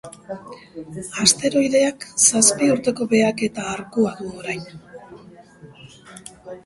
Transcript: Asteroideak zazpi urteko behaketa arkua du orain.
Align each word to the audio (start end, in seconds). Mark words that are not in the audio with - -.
Asteroideak 1.25 2.07
zazpi 2.23 2.69
urteko 2.77 3.07
behaketa 3.13 3.67
arkua 3.75 4.15
du 4.23 4.33
orain. 4.41 4.67